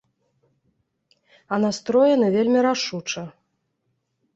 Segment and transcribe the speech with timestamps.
[1.49, 3.23] А настроены вельмі рашуча.